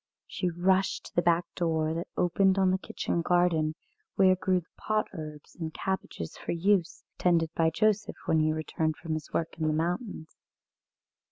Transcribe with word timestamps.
She 0.25 0.49
rushed 0.49 1.05
to 1.05 1.15
the 1.15 1.21
back 1.21 1.45
door 1.53 1.93
that 1.93 2.07
opened 2.17 2.57
on 2.57 2.73
a 2.73 2.79
kitchen 2.79 3.21
garden, 3.21 3.75
where 4.15 4.35
grew 4.35 4.61
the 4.61 4.69
pot 4.75 5.07
herbs 5.13 5.55
and 5.55 5.71
cabbages 5.71 6.35
for 6.35 6.53
use, 6.53 7.03
tended 7.19 7.53
by 7.53 7.69
Joseph 7.69 8.17
when 8.25 8.39
he 8.39 8.51
returned 8.51 8.97
from 8.97 9.13
his 9.13 9.31
work 9.31 9.59
in 9.59 9.67
the 9.67 9.73
mountains. 9.73 10.35